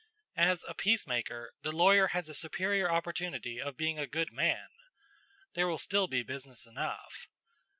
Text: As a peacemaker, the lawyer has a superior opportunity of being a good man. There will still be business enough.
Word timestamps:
As 0.37 0.65
a 0.67 0.73
peacemaker, 0.73 1.51
the 1.61 1.71
lawyer 1.71 2.07
has 2.07 2.27
a 2.27 2.33
superior 2.33 2.89
opportunity 2.91 3.61
of 3.61 3.77
being 3.77 3.99
a 3.99 4.07
good 4.07 4.31
man. 4.31 4.69
There 5.53 5.67
will 5.67 5.77
still 5.77 6.07
be 6.07 6.23
business 6.23 6.65
enough. 6.65 7.27